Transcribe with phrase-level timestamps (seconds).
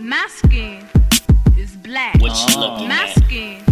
[0.00, 0.86] My skin
[1.58, 2.18] is black.
[2.20, 3.14] What you looking My at?
[3.24, 3.62] skin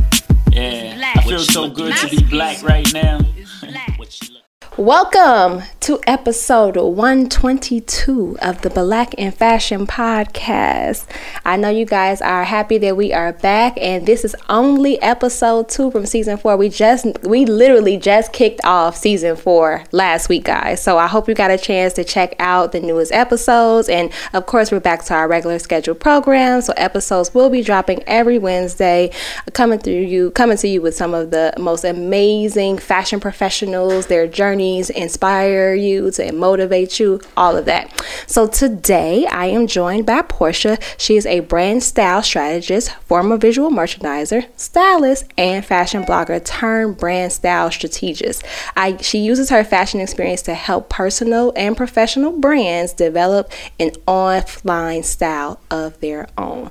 [0.50, 1.16] Yeah, black.
[1.16, 3.20] I feel so good to be black right now.
[3.62, 3.94] black.
[3.98, 4.42] What you look-
[4.78, 11.04] Welcome to episode 122 of the Black in Fashion podcast.
[11.44, 15.68] I know you guys are happy that we are back and this is only episode
[15.68, 16.56] 2 from season 4.
[16.56, 20.80] We just we literally just kicked off season 4 last week, guys.
[20.80, 24.46] So I hope you got a chance to check out the newest episodes and of
[24.46, 26.60] course we're back to our regular scheduled program.
[26.60, 29.10] So episodes will be dropping every Wednesday
[29.54, 34.28] coming through you coming to you with some of the most amazing fashion professionals, their
[34.68, 37.90] journeys inspire you to motivate you, all of that.
[38.26, 40.78] So today I am joined by Portia.
[40.96, 47.32] She is a brand style strategist, former visual merchandiser, stylist, and fashion blogger turned brand
[47.32, 48.44] style strategist.
[48.76, 55.04] I she uses her fashion experience to help personal and professional brands develop an offline
[55.04, 56.70] style of their own.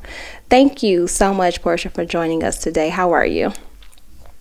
[0.49, 2.89] Thank you so much, Portia, for joining us today.
[2.89, 3.54] How are you?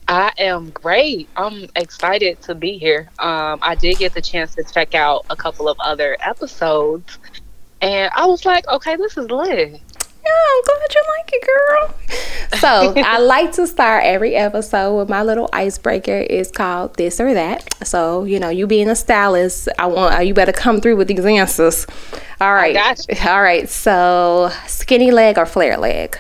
[0.09, 1.29] I am great.
[1.37, 3.09] I'm excited to be here.
[3.19, 7.19] Um, I did get the chance to check out a couple of other episodes,
[7.81, 9.81] and I was like, okay, this is lit.
[10.27, 12.59] Yeah, I'm glad you like it, girl.
[12.59, 16.27] So I like to start every episode with my little icebreaker.
[16.29, 17.87] It's called this or that.
[17.87, 21.25] So you know, you being a stylist, I want you better come through with these
[21.25, 21.87] answers.
[22.41, 22.77] All right,
[23.25, 23.69] all right.
[23.69, 26.19] So skinny leg or flare leg,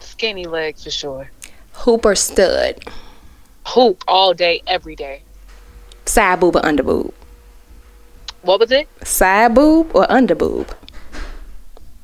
[0.00, 1.30] Skinny leg for sure.
[1.84, 2.78] Hoop or stud,
[3.66, 5.22] Hoop all day, every day.
[6.06, 7.12] side boob or under boob,
[8.42, 8.88] What was it?
[9.04, 10.68] side boob or under boob.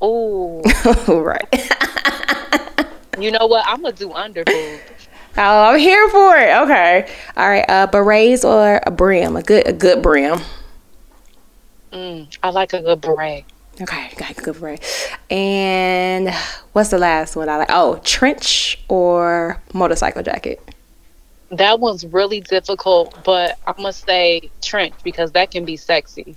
[0.01, 0.61] Oh,
[1.07, 1.47] right.
[3.19, 3.63] you know what?
[3.67, 4.79] I'm gonna do under boob.
[5.37, 6.55] Oh, I'm here for it.
[6.63, 7.09] Okay.
[7.37, 7.65] All right.
[7.69, 10.39] Uh, berets or a brim, a good, a good brim.
[11.91, 13.45] Mm, I like a good beret.
[13.81, 14.83] Okay, got good beret.
[15.31, 16.29] And
[16.73, 17.69] what's the last one I like?
[17.71, 20.61] Oh, trench or motorcycle jacket.
[21.49, 26.35] That one's really difficult, but I must say trench because that can be sexy.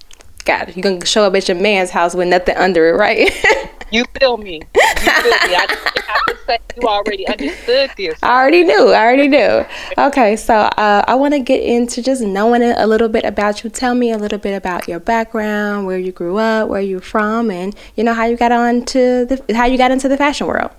[0.48, 0.76] It.
[0.76, 3.30] You gonna show up at your man's house with nothing under it, right?
[3.92, 4.54] You feel me?
[4.74, 5.54] You feel me?
[5.54, 8.18] I didn't have to say you already understood this.
[8.20, 8.88] I already knew.
[8.88, 9.64] I already knew.
[9.96, 13.70] Okay, so uh, I want to get into just knowing a little bit about you.
[13.70, 17.50] Tell me a little bit about your background, where you grew up, where you're from,
[17.50, 20.48] and you know how you got on to the how you got into the fashion
[20.48, 20.72] world.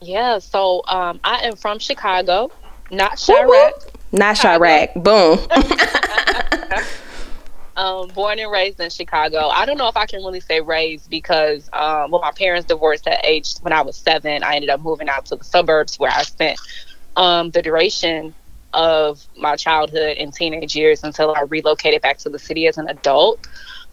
[0.00, 2.52] Yeah, so um, I am from Chicago,
[2.92, 3.72] not Chiraq.
[4.12, 4.94] Not Chiraq.
[5.02, 5.40] Boom.
[7.78, 9.50] Um, born and raised in Chicago.
[9.50, 13.06] I don't know if I can really say raised because um, when my parents divorced
[13.06, 16.10] at age when I was seven, I ended up moving out to the suburbs where
[16.10, 16.58] I spent
[17.16, 18.34] um, the duration
[18.74, 22.88] of my childhood and teenage years until I relocated back to the city as an
[22.88, 23.46] adult.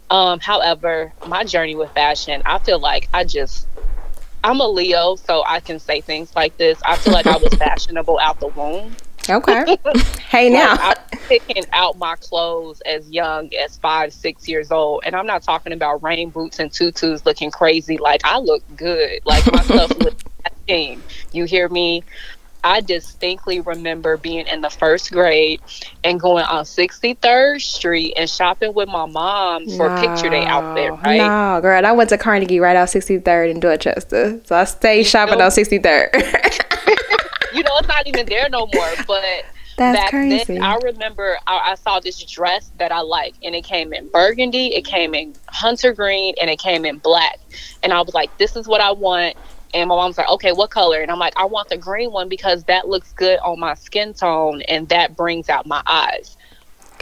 [0.09, 3.67] Um, however, my journey with fashion, I feel like I just
[4.43, 6.79] I'm a Leo, so I can say things like this.
[6.83, 8.95] I feel like I was fashionable out the womb.
[9.29, 9.77] Okay.
[10.29, 10.71] Hey now.
[10.71, 15.03] Like, I was picking out my clothes as young as five, six years old.
[15.05, 17.97] And I'm not talking about rain boots and tutus looking crazy.
[17.97, 19.21] Like, I look good.
[19.23, 20.13] Like, my stuff was
[20.67, 21.03] team.
[21.31, 22.03] You hear me?
[22.63, 25.61] I distinctly remember being in the first grade
[26.03, 30.93] and going on 63rd Street and shopping with my mom for picture day out there,
[30.93, 31.17] right?
[31.17, 34.41] No, girl, I went to Carnegie right off 63rd in Dorchester.
[34.45, 35.45] So I stayed shopping know?
[35.45, 36.61] on 63rd.
[37.55, 38.93] you know, it's not even there no more.
[39.07, 39.23] But
[39.77, 40.53] That's back crazy.
[40.53, 44.07] then, I remember I, I saw this dress that I like, and it came in
[44.09, 47.39] burgundy, it came in hunter green, and it came in black.
[47.83, 49.35] And I was like, "This is what I want."
[49.73, 52.29] And my mom's like, "Okay, what color?" And I'm like, "I want the green one
[52.29, 56.34] because that looks good on my skin tone, and that brings out my eyes."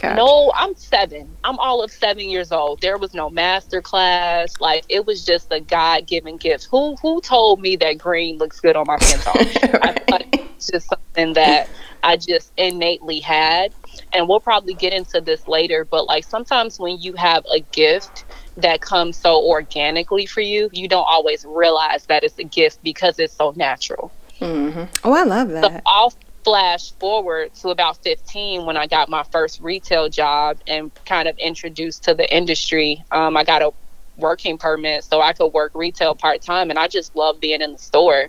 [0.04, 0.16] Gotcha.
[0.16, 1.36] No, I'm seven.
[1.44, 2.80] I'm all of seven years old.
[2.80, 4.60] There was no master class.
[4.60, 6.68] Like it was just a God given gift.
[6.70, 9.34] Who who told me that green looks good on my skin tone?
[9.82, 11.68] I feel like it's just something that
[12.02, 13.72] I just innately had.
[14.12, 18.24] And we'll probably get into this later, but like sometimes when you have a gift
[18.56, 23.18] that comes so organically for you, you don't always realize that it's a gift because
[23.18, 24.12] it's so natural.
[24.38, 25.82] hmm Oh, I love that.
[25.86, 26.12] I'll
[26.44, 31.36] flash forward to about 15 when I got my first retail job and kind of
[31.38, 33.02] introduced to the industry.
[33.10, 33.70] Um, I got a
[34.16, 37.72] working permit so I could work retail part time, and I just love being in
[37.72, 38.28] the store.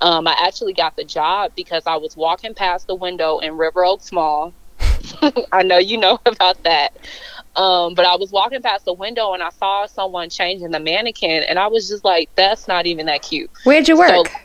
[0.00, 3.84] Um, I actually got the job because I was walking past the window in River
[3.84, 4.52] Oaks Mall.
[5.52, 6.96] I know you know about that.
[7.56, 11.42] Um, but I was walking past the window and I saw someone changing the mannequin,
[11.42, 13.50] and I was just like, that's not even that cute.
[13.64, 14.28] Where'd you work?
[14.28, 14.40] So-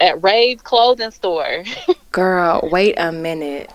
[0.00, 1.64] At Rave Clothing Store.
[2.12, 3.70] Girl, wait a minute.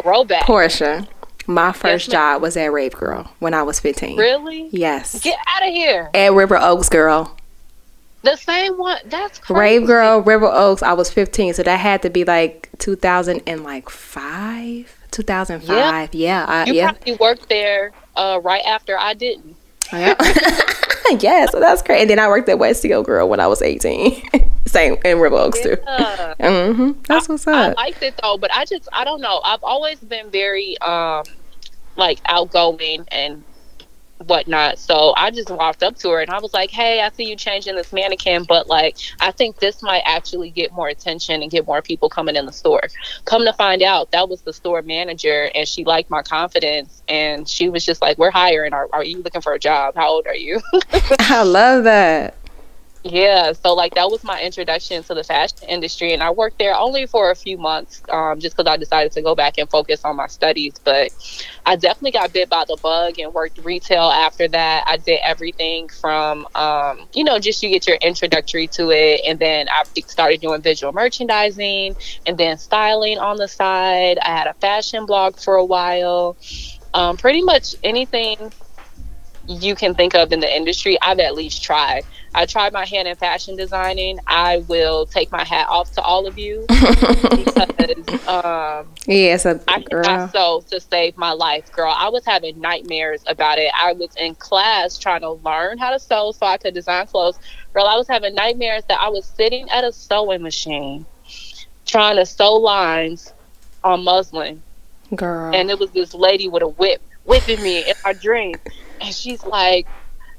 [0.00, 0.44] Throwback.
[0.44, 1.06] Portia,
[1.46, 2.12] my first ma'am.
[2.12, 4.16] job was at Rave Girl when I was 15.
[4.16, 4.68] Really?
[4.70, 5.20] Yes.
[5.20, 6.10] Get out of here.
[6.14, 7.36] At River Oaks Girl.
[8.22, 8.98] The same one.
[9.06, 9.58] That's crazy.
[9.58, 10.82] Rave Girl, River Oaks.
[10.82, 16.14] I was 15, so that had to be like 2000 and like five, 2005.
[16.14, 19.56] Yeah, I, You yeah, probably worked there uh, right after I didn't.
[19.92, 20.14] Yeah.
[21.20, 21.46] yeah.
[21.46, 22.00] So that's great.
[22.02, 24.22] And then I worked at Westfield Girl when I was 18.
[24.66, 25.76] Same in River Oaks too.
[25.86, 26.72] Yeah.
[26.72, 27.54] hmm That's what's up.
[27.78, 29.40] I liked it though, but I just I don't know.
[29.44, 31.24] I've always been very um
[31.96, 33.42] like outgoing and
[34.26, 34.78] whatnot.
[34.78, 37.36] So I just walked up to her and I was like, Hey, I see you
[37.36, 41.66] changing this mannequin, but like I think this might actually get more attention and get
[41.66, 42.82] more people coming in the store.
[43.24, 47.48] Come to find out that was the store manager and she liked my confidence and
[47.48, 48.72] she was just like, We're hiring.
[48.72, 49.94] Are, are you looking for a job?
[49.96, 50.60] How old are you?
[51.20, 52.39] I love that.
[53.02, 56.76] Yeah, so like that was my introduction to the fashion industry, and I worked there
[56.76, 60.02] only for a few months, um, just because I decided to go back and focus
[60.04, 60.74] on my studies.
[60.84, 61.12] But
[61.64, 64.84] I definitely got bit by the bug and worked retail after that.
[64.86, 69.38] I did everything from, um, you know, just you get your introductory to it, and
[69.38, 71.96] then I started doing visual merchandising
[72.26, 74.18] and then styling on the side.
[74.22, 76.36] I had a fashion blog for a while.
[76.92, 78.52] Um, pretty much anything
[79.46, 82.04] you can think of in the industry, I've at least tried.
[82.34, 84.20] I tried my hand in fashion designing.
[84.26, 89.80] I will take my hat off to all of you because um, Yeah, so I
[89.80, 90.04] girl.
[90.04, 91.92] cannot sew to save my life, girl.
[91.94, 93.72] I was having nightmares about it.
[93.76, 97.38] I was in class trying to learn how to sew so I could design clothes.
[97.74, 101.06] Girl, I was having nightmares that I was sitting at a sewing machine
[101.86, 103.32] trying to sew lines
[103.82, 104.62] on muslin
[105.14, 105.52] Girl.
[105.54, 108.54] and it was this lady with a whip whipping me in my dream
[109.00, 109.86] and she's like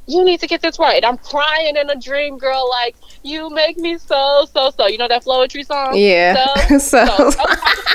[0.08, 1.04] you need to get this right.
[1.06, 2.70] I'm crying in a dream girl.
[2.70, 4.88] Like you make me so so so.
[4.88, 5.96] You know that poetry song?
[5.96, 6.36] Yeah.
[6.68, 7.06] so, So, so.
[7.06, 7.94] I'm talking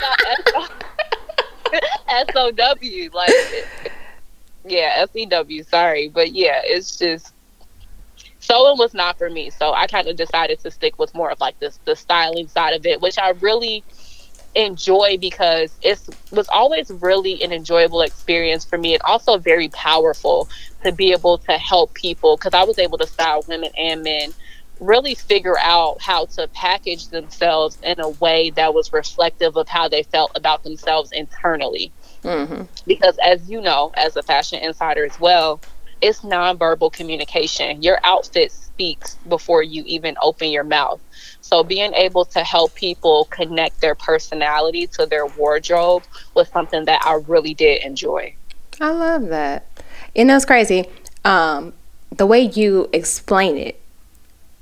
[0.48, 0.72] about
[2.32, 3.30] SO SOW like
[4.64, 6.08] yeah SEW sorry.
[6.08, 7.32] But yeah it's just
[8.38, 9.50] sewing was not for me.
[9.50, 12.74] So I kind of decided to stick with more of like this the styling side
[12.74, 13.84] of it which I really
[14.56, 16.00] enjoy because it
[16.30, 20.48] was always really an enjoyable experience for me and also very powerful
[20.82, 24.34] to be able to help people because I was able to style women and men
[24.80, 29.88] really figure out how to package themselves in a way that was reflective of how
[29.88, 31.92] they felt about themselves internally.
[32.24, 32.68] Mhm.
[32.86, 35.60] Because, as you know, as a fashion insider as well,
[36.00, 37.82] it's nonverbal communication.
[37.82, 41.00] Your outfit speaks before you even open your mouth.
[41.40, 46.02] So, being able to help people connect their personality to their wardrobe
[46.34, 48.34] was something that I really did enjoy.
[48.80, 49.66] I love that.
[50.14, 50.86] You know, it's crazy.
[51.24, 51.72] Um,
[52.14, 53.80] the way you explain it,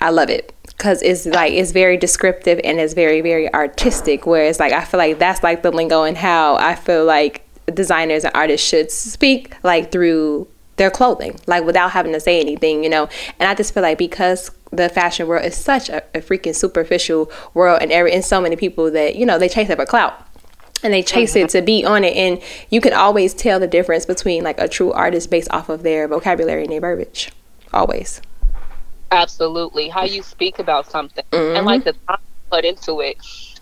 [0.00, 4.26] I love it because it's like it's very descriptive and it's very very artistic.
[4.26, 7.42] Whereas like I feel like that's like the lingo and how I feel like
[7.72, 12.82] designers and artists should speak like through their clothing, like without having to say anything,
[12.84, 13.08] you know.
[13.38, 17.30] And I just feel like because the fashion world is such a, a freaking superficial
[17.52, 20.14] world, and every and so many people that you know they chase after clout
[20.82, 21.58] and they chase it mm-hmm.
[21.58, 24.92] to be on it and you can always tell the difference between like a true
[24.92, 27.32] artist based off of their vocabulary and their verbiage
[27.72, 28.20] always
[29.14, 29.88] Absolutely.
[29.88, 31.90] How you speak about something and like mm-hmm.
[31.90, 32.18] the time
[32.50, 33.16] put into it.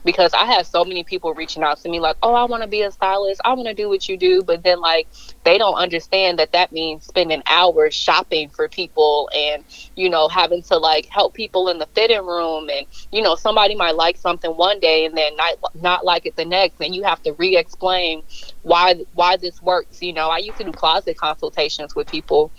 [0.04, 2.68] Because I have so many people reaching out to me like, oh, I want to
[2.68, 3.40] be a stylist.
[3.44, 4.42] I want to do what you do.
[4.44, 5.08] But then, like,
[5.44, 9.64] they don't understand that that means spending hours shopping for people and,
[9.96, 12.68] you know, having to like help people in the fitting room.
[12.70, 16.36] And, you know, somebody might like something one day and then not, not like it
[16.36, 16.80] the next.
[16.80, 18.22] And you have to re explain
[18.62, 20.02] why, why this works.
[20.02, 22.52] You know, I used to do closet consultations with people.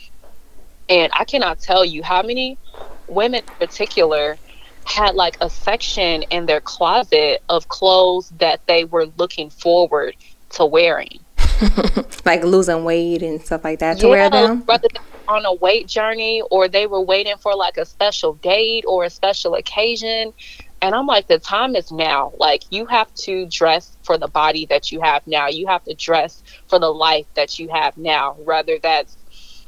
[0.89, 2.59] And I cannot tell you how many
[3.07, 4.39] women in particular
[4.85, 10.15] had like a section in their closet of clothes that they were looking forward
[10.51, 11.19] to wearing.
[12.25, 15.53] like losing weight and stuff like that to wear them whether they were on a
[15.53, 20.33] weight journey or they were waiting for like a special date or a special occasion.
[20.81, 22.33] And I'm like, the time is now.
[22.37, 25.47] Like, you have to dress for the body that you have now.
[25.47, 29.15] You have to dress for the life that you have now, whether that's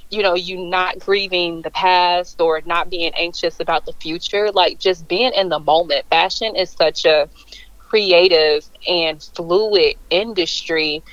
[0.10, 4.80] you know, you not grieving the past or not being anxious about the future, like
[4.80, 6.06] just being in the moment.
[6.10, 7.30] Fashion is such a
[7.78, 11.04] creative and fluid industry,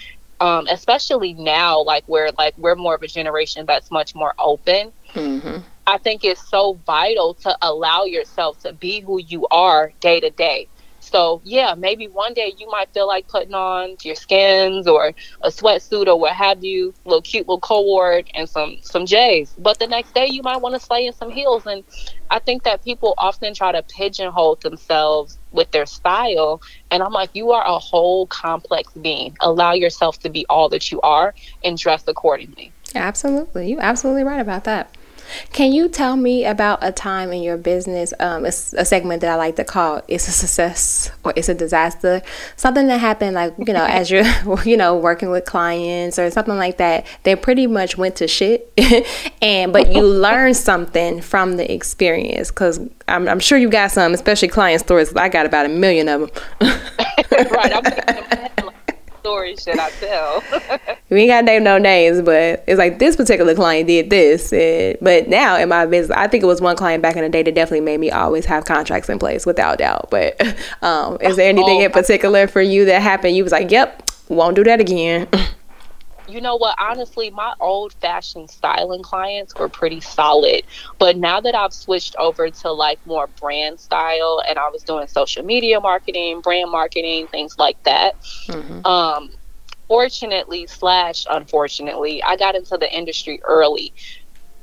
[0.40, 4.92] um, especially now, like where like we're more of a generation that's much more open.
[5.14, 10.20] hmm I think it's so vital to allow yourself to be who you are day
[10.20, 10.68] to day.
[11.12, 15.48] So yeah, maybe one day you might feel like putting on your skins or a
[15.48, 19.54] sweatsuit or what have you, little cute little cord and some some J's.
[19.58, 21.66] But the next day you might want to slay in some heels.
[21.66, 21.84] And
[22.30, 26.62] I think that people often try to pigeonhole themselves with their style.
[26.90, 29.36] And I'm like, you are a whole complex being.
[29.40, 32.72] Allow yourself to be all that you are and dress accordingly.
[32.94, 34.96] absolutely You're absolutely right about that
[35.52, 38.12] Can you tell me about a time in your business?
[38.20, 41.54] Um, it's a segment that I like to call "It's a Success" or "It's a
[41.54, 42.22] Disaster."
[42.56, 44.24] Something that happened, like you know, as you're
[44.64, 47.06] you know working with clients or something like that.
[47.22, 48.72] They pretty much went to shit,
[49.42, 52.50] and but you learned something from the experience.
[52.50, 55.14] Because I'm, I'm sure you got some, especially client stories.
[55.14, 56.80] I got about a million of them.
[57.30, 58.58] right.
[59.24, 60.96] I'm thinking, like, story should I tell?
[61.10, 64.52] we ain't got to name no names, but it's like this particular client did this.
[64.52, 67.28] And, but now in my business, I think it was one client back in the
[67.28, 70.08] day that definitely made me always have contracts in place without doubt.
[70.10, 70.40] But
[70.82, 73.36] um, is there anything Oh, in particular for you that happened?
[73.36, 75.28] You was like, yep, won't do that again.
[76.26, 76.76] you know what?
[76.78, 80.62] Honestly, my old fashioned styling clients were pretty solid.
[80.98, 85.08] But now that I've switched over to like more brand style and I was doing
[85.08, 88.14] social media marketing, brand marketing, things like that.
[88.84, 89.30] Um,
[89.88, 93.92] fortunately slash unfortunately, I got into the industry early.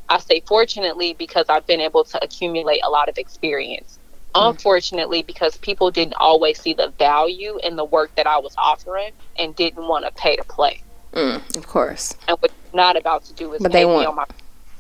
[0.08, 4.00] I say fortunately because I've been able to accumulate a lot of experience.
[4.36, 9.12] Unfortunately, because people didn't always see the value in the work that I was offering
[9.38, 12.16] and didn't want to pay to play Mm, of course.
[12.28, 14.26] and what I'm not about to do is But they me want- on my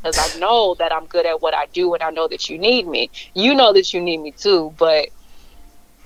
[0.01, 2.57] because I know that I'm good at what I do and I know that you
[2.57, 3.11] need me.
[3.33, 5.09] You know that you need me too, but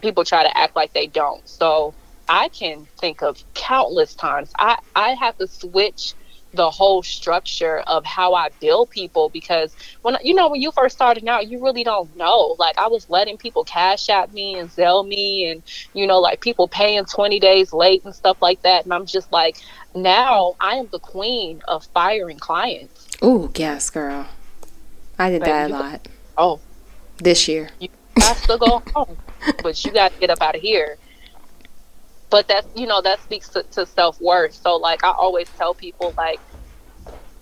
[0.01, 1.47] people try to act like they don't.
[1.47, 1.93] So
[2.27, 6.15] I can think of countless times I I have to switch
[6.53, 10.95] the whole structure of how I bill people because when you know when you first
[10.95, 14.71] starting out you really don't know like I was letting people cash at me and
[14.71, 18.83] sell me and you know like people paying 20 days late and stuff like that
[18.83, 19.57] and I'm just like
[19.95, 24.27] now I am the queen of firing clients Ooh, yes, girl.
[25.17, 26.07] I did Baby, that a lot
[26.37, 26.59] oh
[27.17, 27.69] this year.
[27.79, 27.87] you
[28.19, 29.17] got to go home,
[29.61, 30.97] but you got to get up out of here.
[32.33, 34.55] But that's you know that speaks to, to self worth.
[34.55, 36.41] So like I always tell people like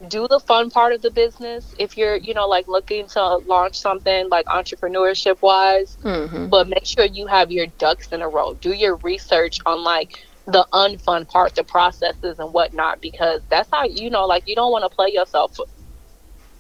[0.08, 1.74] do the fun part of the business.
[1.80, 6.86] If you're you know like looking to launch something like entrepreneurship wise hmm but make
[6.86, 8.56] sure you have your ducks in a row.
[8.56, 10.12] Do your research on like
[10.48, 14.72] the unfun part the processes and whatnot because that's how you know like you don't
[14.72, 15.56] want to play yourself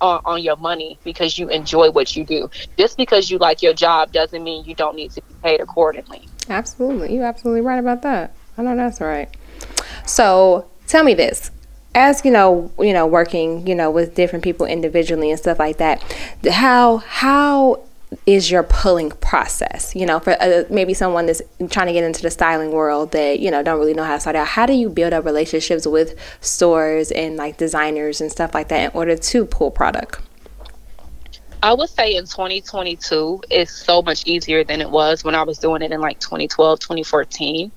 [0.02, 2.50] on, on your money because you enjoy what you do.
[2.78, 6.30] Just because you like your job doesn't mean you don't need to be paid accordingly
[6.52, 7.16] Absolutely.
[7.16, 8.34] You're absolutely right about that.
[8.58, 9.30] I know that's right.
[10.06, 11.50] So tell me this.
[11.96, 15.78] As you know, you know, working, you know, with different people individually and stuff like
[15.78, 16.02] that,
[16.50, 17.82] how how
[18.26, 19.96] is your pulling process?
[19.96, 23.40] You know, for uh, maybe someone that's trying to get into the styling world that
[23.40, 24.48] you know don't really know how to start out.
[24.48, 28.92] How do you build up relationships with stores and like designers and stuff like that
[28.92, 30.20] in order to pull product?
[31.64, 35.60] I would say in 2022 it's so much easier than it was when I was
[35.60, 37.72] doing it in like 2012, 2014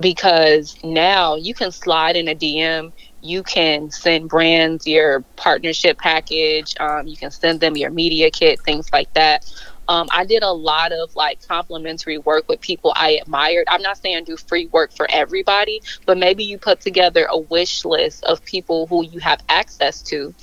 [0.00, 6.74] because now you can slide in a DM, you can send brands your partnership package,
[6.80, 9.44] um, you can send them your media kit, things like that.
[9.86, 13.66] Um, I did a lot of like complimentary work with people I admired.
[13.68, 17.84] I'm not saying do free work for everybody, but maybe you put together a wish
[17.84, 20.34] list of people who you have access to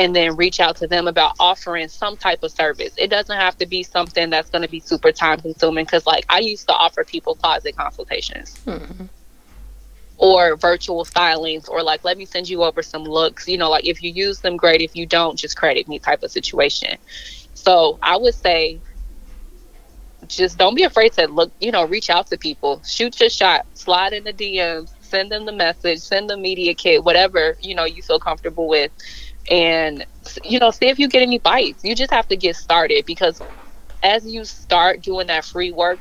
[0.00, 2.94] and then reach out to them about offering some type of service.
[2.96, 6.24] It doesn't have to be something that's going to be super time consuming because, like,
[6.30, 9.04] I used to offer people closet consultations hmm.
[10.16, 13.46] or virtual stylings, or like, let me send you over some looks.
[13.46, 14.80] You know, like, if you use them, great.
[14.80, 16.96] If you don't, just credit me type of situation.
[17.52, 18.80] So I would say,
[20.28, 23.66] just don't be afraid to look, you know, reach out to people, shoot your shot,
[23.74, 27.84] slide in the DMs, send them the message, send the media kit, whatever, you know,
[27.84, 28.92] you feel comfortable with
[29.50, 30.06] and
[30.44, 31.84] you know see if you get any bites.
[31.84, 33.42] You just have to get started because
[34.02, 35.98] as you start doing that free work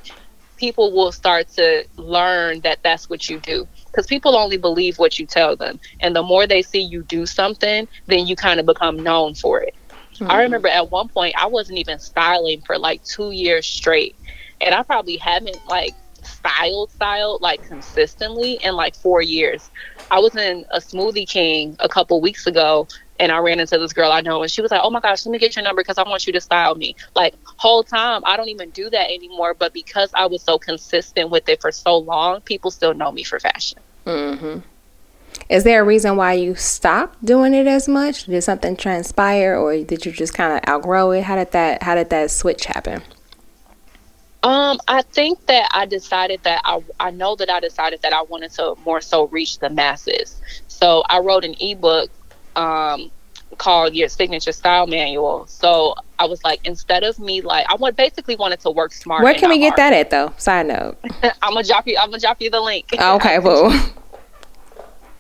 [0.59, 3.65] people will start to learn that that's what you do.
[3.85, 5.79] Because people only believe what you tell them.
[6.01, 9.61] And the more they see you do something then you kind of become known for
[9.61, 9.73] it.
[9.89, 10.37] I mm-hmm.
[10.37, 14.15] remember at one point i wasn't even styling for like two years straight.
[14.61, 19.69] And i probably haven't like styled styled like consistently in like four years.
[20.11, 22.87] I was in a smoothie king a couple weeks ago
[23.19, 25.25] and I ran into this girl I know, and she was like, "Oh my gosh,
[25.25, 28.21] let me get your number because I want you to style me." Like whole time,
[28.25, 29.53] I don't even do that anymore.
[29.53, 33.23] But because I was so consistent with it for so long, people still know me
[33.23, 33.79] for fashion.
[34.05, 34.59] Mm-hmm.
[35.49, 38.25] Is there a reason why you stopped doing it as much?
[38.25, 41.23] Did something transpire, or did you just kind of outgrow it?
[41.23, 43.01] How did that How did that switch happen?
[44.41, 48.21] Um, I think that I decided that I I know that I decided that I
[48.21, 50.41] wanted to more so reach the masses.
[50.67, 52.09] So I wrote an ebook
[52.59, 53.11] um
[53.57, 55.47] called Your Signature Style Manual.
[55.47, 59.23] So I was like, instead of me like I want basically wanted to work smart.
[59.23, 60.33] Where can we get that at, though?
[60.37, 60.97] Side note.
[61.41, 61.97] I'm gonna drop you.
[61.99, 62.85] I'm gonna drop you the link.
[62.93, 63.71] Okay, well,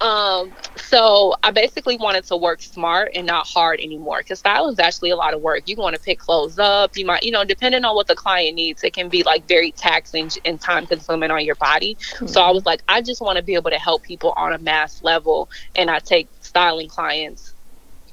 [0.01, 4.79] Um, so I basically wanted to work smart and not hard anymore because styling is
[4.79, 5.67] actually a lot of work.
[5.67, 6.95] You want to pick clothes up.
[6.95, 9.71] You might, you know, depending on what the client needs, it can be like very
[9.73, 11.95] taxing and time consuming on your body.
[11.95, 12.27] Mm-hmm.
[12.27, 14.57] So I was like, I just want to be able to help people on a
[14.57, 17.53] mass level, and I take styling clients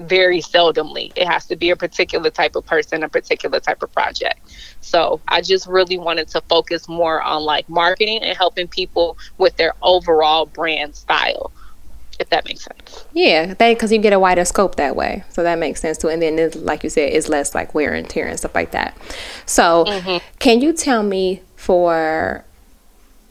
[0.01, 1.13] very seldomly.
[1.17, 4.41] It has to be a particular type of person, a particular type of project.
[4.81, 9.57] So I just really wanted to focus more on like marketing and helping people with
[9.57, 11.53] their overall brand style
[12.19, 13.07] if that makes sense.
[13.13, 16.09] Yeah, because you get a wider scope that way, so that makes sense too.
[16.09, 18.97] And then, like you said, it's less like wear and tear and stuff like that.
[19.47, 20.25] So, mm-hmm.
[20.39, 22.45] can you tell me for,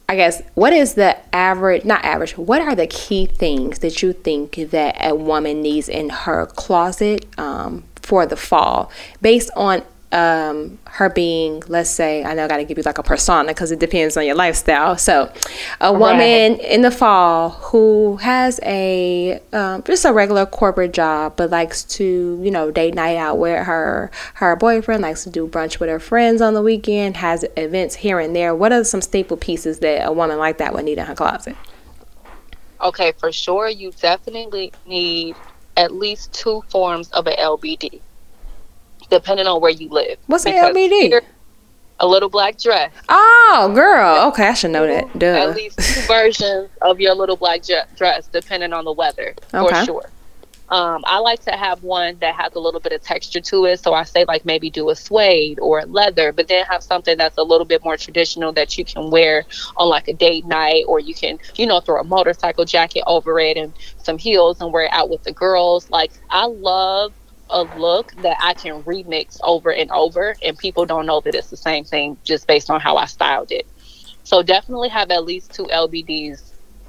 [0.08, 1.84] I guess, what is the average?
[1.84, 2.36] Not average.
[2.36, 7.26] What are the key things that you think that a woman needs in her closet
[7.38, 8.90] um, for the fall,
[9.20, 9.82] based on
[10.16, 13.48] um, her being, let's say, I know I got to give you like a persona
[13.48, 14.96] because it depends on your lifestyle.
[14.96, 15.30] So,
[15.78, 16.60] a woman right.
[16.60, 22.40] in the fall who has a um, just a regular corporate job, but likes to,
[22.42, 26.00] you know, date night out with her her boyfriend, likes to do brunch with her
[26.00, 28.54] friends on the weekend, has events here and there.
[28.54, 31.56] What are some staple pieces that a woman like that would need in her closet?
[32.80, 35.36] Okay, for sure, you definitely need
[35.76, 38.00] at least two forms of an LBD
[39.10, 40.18] depending on where you live.
[40.26, 41.20] What's an LBD?
[41.98, 42.92] A little black dress.
[43.08, 44.28] Oh, girl.
[44.28, 45.18] Okay, I should know that.
[45.18, 45.26] Duh.
[45.26, 47.62] At least two versions of your little black
[47.96, 49.80] dress, depending on the weather, okay.
[49.80, 50.10] for sure.
[50.68, 53.80] Um, I like to have one that has a little bit of texture to it.
[53.80, 57.16] So I say like maybe do a suede or a leather, but then have something
[57.16, 59.44] that's a little bit more traditional that you can wear
[59.76, 63.38] on like a date night, or you can, you know, throw a motorcycle jacket over
[63.38, 63.72] it and
[64.02, 65.88] some heels and wear it out with the girls.
[65.90, 67.12] Like I love
[67.50, 71.50] a look that I can remix over and over, and people don't know that it's
[71.50, 73.66] the same thing just based on how I styled it.
[74.24, 76.42] So definitely have at least two LBDs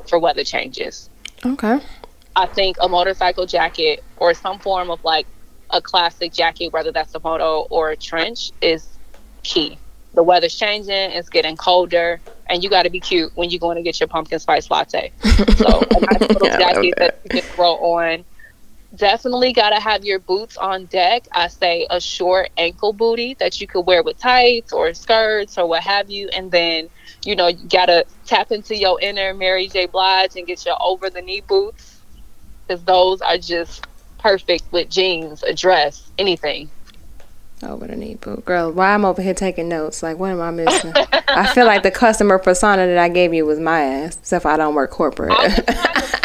[0.08, 1.10] for weather changes.
[1.46, 1.80] Okay.
[2.36, 5.28] I think a motorcycle jacket or some form of like
[5.70, 8.88] a classic jacket, whether that's a moto or a trench, is
[9.44, 9.78] key.
[10.14, 13.76] The weather's changing, it's getting colder, and you got to be cute when you're going
[13.76, 15.12] to get your pumpkin spice latte.
[15.58, 18.26] So a nice little jacket that you can throw on
[18.98, 21.28] definitely got to have your boots on deck.
[21.32, 25.68] I say a short ankle booty that you could wear with tights or skirts or
[25.68, 26.30] what have you.
[26.30, 26.90] And then,
[27.24, 29.86] you know, you got to tap into your inner Mary J.
[29.86, 32.02] Blige and get your over the knee boots
[32.68, 33.86] because those are just
[34.18, 36.70] perfect with jeans, a dress, anything.
[37.64, 38.46] Over the knee boot.
[38.46, 40.04] Girl, why I'm over here taking notes?
[40.04, 40.94] Like, what am I missing?
[41.28, 44.58] I feel like the customer persona that I gave you was my ass, except I
[44.58, 45.34] don't work corporate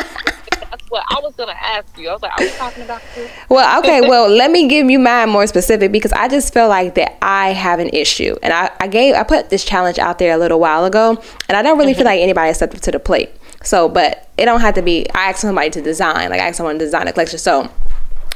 [0.92, 2.10] what I was gonna ask you.
[2.10, 3.26] I was like, I was talking about you.
[3.48, 6.94] Well, okay, well, let me give you mine more specific because I just feel like
[6.96, 10.34] that I have an issue, and I, I gave I put this challenge out there
[10.34, 12.00] a little while ago, and I don't really mm-hmm.
[12.00, 13.30] feel like anybody stepped up to the plate.
[13.64, 15.08] So, but it don't have to be.
[15.14, 17.38] I asked somebody to design, like I asked someone to design a collection.
[17.38, 17.70] So,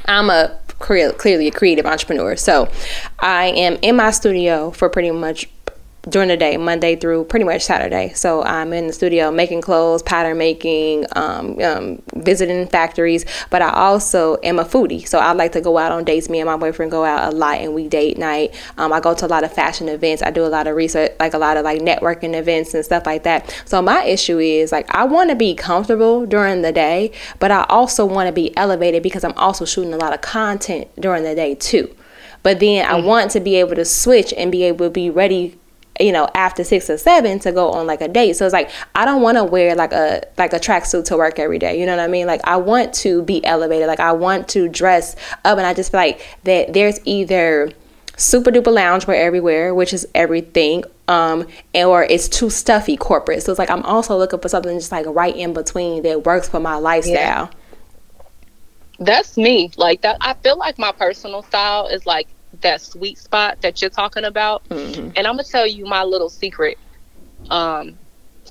[0.07, 2.37] I'm a clearly a creative entrepreneur.
[2.37, 2.71] So,
[3.19, 5.47] I am in my studio for pretty much
[6.09, 8.13] during the day, Monday through pretty much Saturday.
[8.15, 13.25] So I'm in the studio making clothes, pattern making, um, um, visiting factories.
[13.51, 16.29] But I also am a foodie, so I like to go out on dates.
[16.29, 18.55] Me and my boyfriend go out a lot, and we date night.
[18.79, 20.23] Um, I go to a lot of fashion events.
[20.23, 23.05] I do a lot of research, like a lot of like networking events and stuff
[23.07, 23.63] like that.
[23.65, 27.65] So my issue is like I want to be comfortable during the day, but I
[27.69, 31.35] also want to be elevated because I'm also shooting a lot of content during the
[31.35, 31.95] day too.
[32.43, 33.07] But then I mm-hmm.
[33.07, 35.59] want to be able to switch and be able to be ready
[36.01, 38.35] you know after six or seven to go on like a date.
[38.35, 41.39] So it's like i don't want to wear like a like a tracksuit to work
[41.39, 42.27] every day you know what i mean?
[42.27, 43.87] Like i want to be elevated.
[43.87, 47.71] Like i want to dress up and i just feel like that there's either
[48.17, 53.43] super duper loungewear everywhere which is everything um or it's too stuffy corporate.
[53.43, 56.49] So it's like i'm also looking for something just like right in between that works
[56.49, 57.15] for my lifestyle.
[57.15, 57.49] Yeah.
[58.99, 59.71] that's me.
[59.77, 62.29] Like that i feel like my personal style is like
[62.61, 64.69] that sweet spot that you're talking about.
[64.69, 65.11] Mm-hmm.
[65.17, 66.79] And I'm gonna tell you my little secret.
[67.51, 67.99] Um,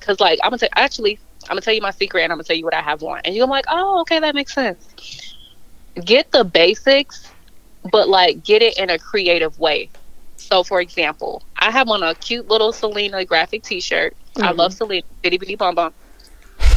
[0.00, 2.44] cause like I'm gonna tell actually I'm gonna tell you my secret and I'm gonna
[2.44, 5.34] tell you what I have on, and you're gonna like, oh, okay, that makes sense.
[6.04, 7.30] Get the basics,
[7.90, 9.90] but like get it in a creative way.
[10.36, 14.14] So, for example, I have on a cute little Selena graphic T-shirt.
[14.34, 14.46] Mm-hmm.
[14.46, 15.92] I love Selena, bidi bidi bom bom.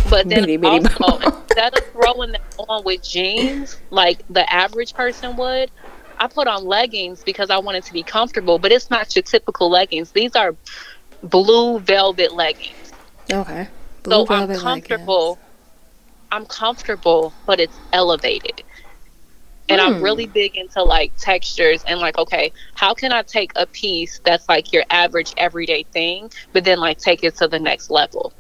[0.10, 4.94] But then bitty, bitty also, instead of throwing that on with jeans like the average
[4.94, 5.70] person would,
[6.20, 9.70] I put on leggings because I wanted to be comfortable, but it's not your typical
[9.70, 10.12] leggings.
[10.12, 10.56] These are
[11.24, 12.94] blue velvet leggings.
[13.32, 13.68] Okay.
[14.04, 15.30] Blue so I'm comfortable.
[15.30, 15.46] Leggings.
[16.32, 18.64] I'm comfortable, but it's elevated.
[19.70, 20.32] And I'm really hmm.
[20.32, 24.74] big into like textures and like, okay, how can I take a piece that's like
[24.74, 28.34] your average everyday thing, but then like take it to the next level?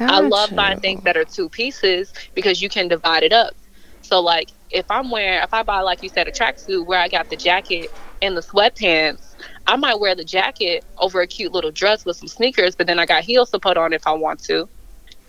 [0.00, 3.54] I love buying things that are two pieces because you can divide it up.
[4.02, 7.08] So like if I'm wearing if I buy like you said a tracksuit where I
[7.08, 11.70] got the jacket and the sweatpants, I might wear the jacket over a cute little
[11.70, 14.42] dress with some sneakers, but then I got heels to put on if I want
[14.44, 14.68] to.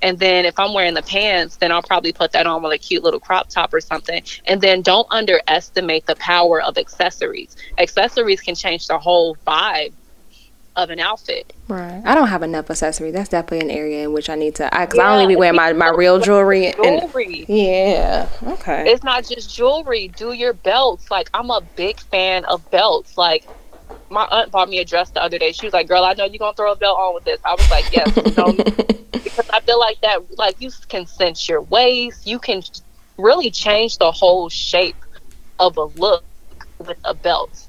[0.01, 2.77] And then if I'm wearing the pants, then I'll probably put that on with a
[2.77, 4.23] cute little crop top or something.
[4.45, 7.55] And then don't underestimate the power of accessories.
[7.77, 9.93] Accessories can change the whole vibe
[10.83, 11.53] of an outfit.
[11.67, 12.01] Right.
[12.05, 13.13] I don't have enough accessories.
[13.13, 14.73] That's definitely an area in which I need to.
[14.75, 16.67] I, Cause I only be wearing my, my real jewelry.
[16.67, 17.11] And,
[17.47, 18.29] yeah.
[18.43, 18.89] Okay.
[18.91, 20.07] it's not just jewelry.
[20.07, 21.11] Do your belts.
[21.11, 23.17] Like I'm a big fan of belts.
[23.17, 23.45] Like
[24.09, 25.51] my aunt bought me a dress the other day.
[25.51, 27.53] She was like, "Girl, I know you're gonna throw a belt on with this." I
[27.53, 28.13] was like, "Yes."
[29.11, 30.37] because I feel like that.
[30.37, 32.25] Like you can cinch your waist.
[32.25, 32.63] You can
[33.17, 34.95] really change the whole shape
[35.59, 36.23] of a look
[36.79, 37.67] with a belt.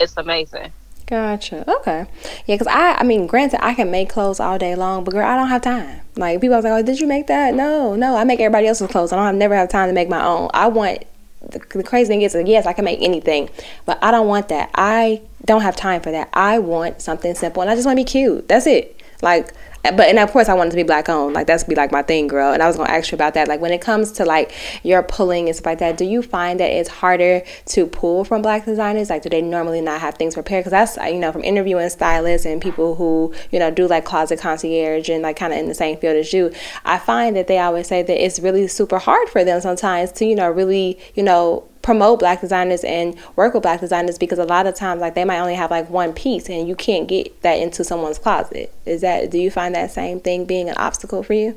[0.00, 0.72] It's amazing.
[1.06, 1.70] Gotcha.
[1.70, 2.06] Okay.
[2.46, 5.26] Yeah, because I, I mean, granted, I can make clothes all day long, but girl,
[5.26, 6.00] I don't have time.
[6.16, 8.90] Like people are like, "Oh, did you make that?" No, no, I make everybody else's
[8.90, 9.12] clothes.
[9.12, 10.50] I don't have, never have time to make my own.
[10.54, 11.04] I want.
[11.50, 13.50] The, the crazy thing is, yes, I can make anything,
[13.84, 14.70] but I don't want that.
[14.74, 16.30] I don't have time for that.
[16.32, 18.48] I want something simple, and I just want to be cute.
[18.48, 18.98] That's it.
[19.20, 19.52] Like,
[19.90, 21.34] but and of course, I wanted to be black owned.
[21.34, 22.52] Like that's be like my thing, girl.
[22.52, 23.48] And I was gonna ask you about that.
[23.48, 26.58] Like when it comes to like your pulling and stuff like that, do you find
[26.60, 29.10] that it's harder to pull from black designers?
[29.10, 30.64] Like, do they normally not have things prepared?
[30.64, 34.38] Because that's you know from interviewing stylists and people who you know do like closet
[34.38, 36.52] concierge and like kind of in the same field as you,
[36.84, 40.24] I find that they always say that it's really super hard for them sometimes to
[40.24, 44.44] you know really you know promote black designers and work with black designers because a
[44.44, 47.42] lot of times like they might only have like one piece and you can't get
[47.42, 51.22] that into someone's closet is that do you find that same thing being an obstacle
[51.22, 51.56] for you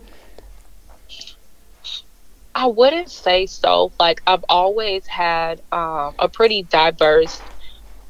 [2.57, 3.91] I wouldn't say so.
[3.99, 7.39] Like I've always had um, a pretty diverse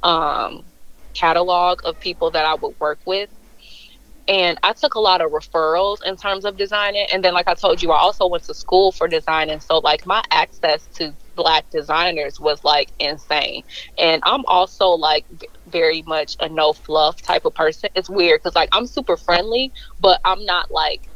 [0.03, 0.63] um,
[1.13, 3.29] catalog of people that I would work with.
[4.29, 7.07] And I took a lot of referrals in terms of designing.
[7.11, 9.59] And then, like I told you, I also went to school for designing.
[9.59, 13.63] So, like, my access to black designers was like insane.
[13.97, 15.25] And I'm also like
[15.67, 17.89] very much a no fluff type of person.
[17.95, 19.71] It's weird because, like, I'm super friendly,
[20.01, 21.07] but I'm not like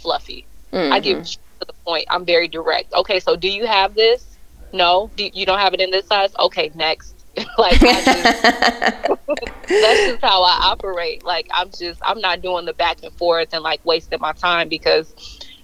[0.00, 0.44] fluffy.
[0.70, 1.22] I get mm-hmm.
[1.22, 2.04] to the point.
[2.10, 2.92] I'm very direct.
[2.92, 4.36] Okay, so do you have this?
[4.74, 5.10] No.
[5.16, 6.34] Do you don't have it in this size?
[6.38, 7.14] Okay, next.
[7.58, 9.20] like just, that's
[9.68, 11.24] just how I operate.
[11.24, 14.68] Like I'm just I'm not doing the back and forth and like wasting my time
[14.68, 15.14] because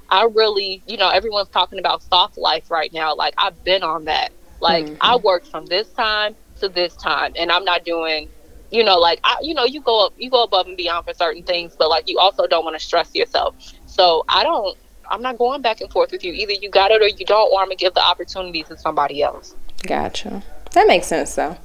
[0.08, 3.14] I really, you know, everyone's talking about soft life right now.
[3.14, 4.30] Like I've been on that.
[4.60, 5.26] Like I mm-hmm.
[5.26, 8.28] work from this time to this time and I'm not doing
[8.70, 11.14] you know, like I, you know, you go up, you go above and beyond for
[11.14, 13.54] certain things, but like you also don't want to stress yourself.
[13.86, 14.76] So I don't,
[15.08, 16.32] I'm not going back and forth with you.
[16.32, 19.22] Either you got it or you don't, or I'm gonna give the opportunity to somebody
[19.22, 19.54] else.
[19.86, 21.56] gotcha that makes sense though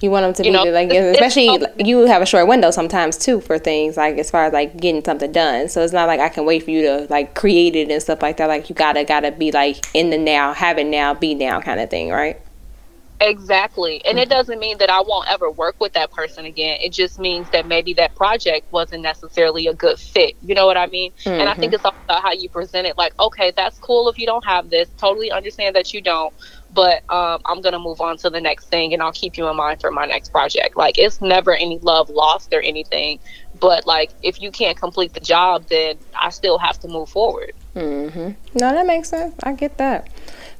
[0.00, 2.70] you want them to You be know, like especially it's- you have a short window
[2.70, 5.68] sometimes too for things like as far as like getting something done.
[5.68, 8.22] So it's not like i can wait for you to like create it and stuff
[8.22, 8.46] like that.
[8.46, 11.80] Like you gotta gotta be like in the now have it now be now kind
[11.80, 12.40] of thing right
[13.20, 14.04] Exactly.
[14.04, 14.30] And it mm-hmm.
[14.30, 16.78] doesn't mean that I won't ever work with that person again.
[16.80, 20.36] It just means that maybe that project wasn't necessarily a good fit.
[20.42, 21.12] You know what I mean?
[21.24, 21.74] And I think mm-hmm.
[21.74, 22.96] it's all about how you present it.
[22.96, 24.88] Like, okay, that's cool if you don't have this.
[24.98, 26.32] Totally understand that you don't.
[26.72, 29.48] But um, I'm going to move on to the next thing and I'll keep you
[29.48, 30.76] in mind for my next project.
[30.76, 33.18] Like, it's never any love lost or anything.
[33.58, 37.54] But, like, if you can't complete the job, then I still have to move forward.
[37.74, 38.58] Mm-hmm.
[38.58, 39.34] No, that makes sense.
[39.42, 40.08] I get that.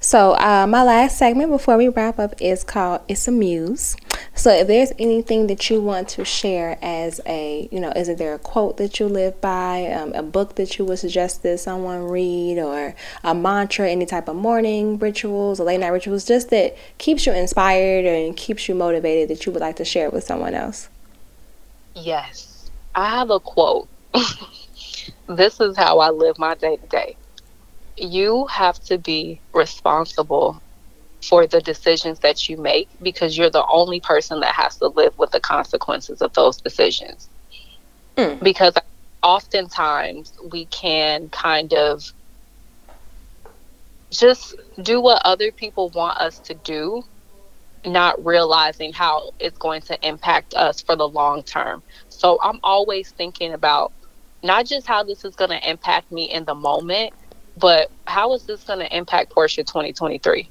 [0.01, 3.97] So, uh, my last segment before we wrap up is called It's a Muse.
[4.33, 8.33] So, if there's anything that you want to share as a, you know, is there
[8.33, 12.05] a quote that you live by, um, a book that you would suggest that someone
[12.05, 16.77] read, or a mantra, any type of morning rituals or late night rituals, just that
[16.99, 20.55] keeps you inspired and keeps you motivated that you would like to share with someone
[20.55, 20.89] else?
[21.97, 22.71] Yes.
[22.95, 23.89] I have a quote.
[25.27, 27.17] this is how I live my day to day.
[28.01, 30.63] You have to be responsible
[31.23, 35.17] for the decisions that you make because you're the only person that has to live
[35.19, 37.29] with the consequences of those decisions.
[38.17, 38.41] Mm.
[38.43, 38.75] Because
[39.23, 42.05] oftentimes we can kind of
[44.11, 47.03] just do what other people want us to do
[47.87, 51.83] not realizing how it's going to impact us for the long term.
[52.09, 53.93] So I'm always thinking about
[54.43, 57.13] not just how this is going to impact me in the moment,
[57.59, 60.51] but how is this going to impact Portia 2023?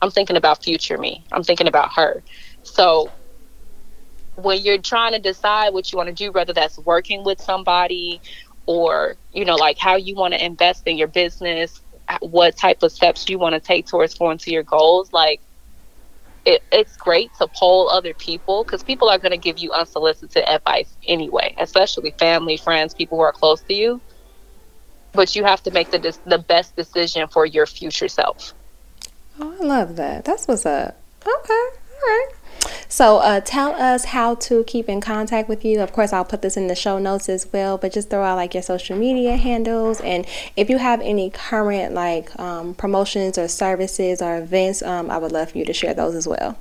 [0.00, 1.24] I'm thinking about future me.
[1.32, 2.22] I'm thinking about her.
[2.62, 3.12] So
[4.36, 8.20] when you're trying to decide what you want to do, whether that's working with somebody
[8.66, 11.80] or, you know, like how you want to invest in your business,
[12.20, 15.40] what type of steps you want to take towards going to your goals, like
[16.44, 20.44] it, it's great to poll other people because people are going to give you unsolicited
[20.48, 24.02] advice anyway, especially family, friends, people who are close to you.
[25.12, 28.54] But you have to make the the best decision for your future self.
[29.40, 30.24] Oh, I love that.
[30.24, 30.96] That's what's up.
[31.22, 31.28] Okay.
[31.52, 32.28] All right.
[32.88, 35.80] So, uh, tell us how to keep in contact with you.
[35.80, 38.36] Of course, I'll put this in the show notes as well, but just throw out
[38.36, 40.00] like your social media handles.
[40.00, 45.18] And if you have any current like um, promotions or services or events, um, I
[45.18, 46.58] would love for you to share those as well.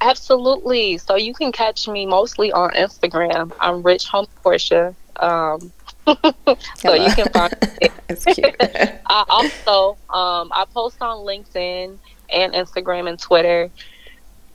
[0.00, 0.98] Absolutely.
[0.98, 3.52] So, you can catch me mostly on Instagram.
[3.60, 4.94] I'm Rich Home Portia.
[5.16, 5.72] Um,
[6.76, 7.92] so you can find it.
[8.08, 8.54] It's cute.
[8.60, 11.98] I also um, I post on LinkedIn
[12.32, 13.70] and Instagram and Twitter.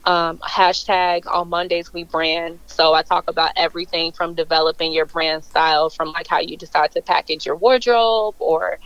[0.03, 2.59] Um, hashtag on Mondays we brand.
[2.65, 6.91] So I talk about everything from developing your brand style, from like how you decide
[6.93, 8.79] to package your wardrobe, or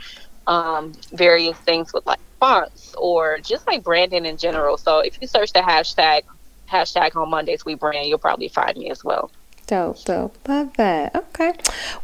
[0.48, 4.78] um, various things with like fonts, or just like branding in general.
[4.78, 6.24] So if you search the hashtag
[6.70, 9.32] hashtag on Mondays we brand, you'll probably find me as well.
[9.68, 10.48] Dope, dope.
[10.48, 11.16] Love that.
[11.16, 11.54] Okay.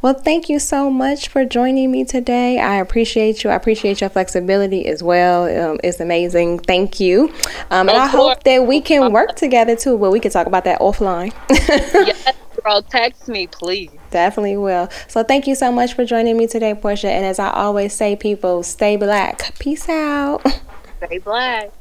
[0.02, 2.58] Well, thank you so much for joining me today.
[2.58, 3.52] I appreciate you.
[3.52, 5.72] I appreciate your flexibility as well.
[5.72, 6.60] Um, it's amazing.
[6.60, 7.32] Thank you.
[7.70, 10.48] Um, and Of I hope that we can work together too, but we can talk
[10.48, 11.34] about that offline.
[11.50, 13.92] yes, girl, text me, please.
[14.10, 14.90] Definitely will.
[15.08, 17.12] So thank you so much for joining me today, Portia.
[17.12, 19.58] And as I always say, people, stay black.
[19.60, 20.42] Peace out.
[21.04, 21.72] Stay black.